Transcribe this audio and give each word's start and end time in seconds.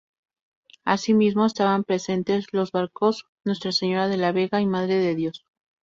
Asimismo, 0.83 1.45
estaban 1.45 1.83
presentes 1.83 2.47
los 2.53 2.71
barcos 2.71 3.27
"Nuestra 3.45 3.71
Señora 3.71 4.07
de 4.07 4.17
la 4.17 4.31
Vega" 4.31 4.59
y 4.59 4.65
"Madre 4.65 4.95
de 4.95 5.13
Dios". 5.13 5.45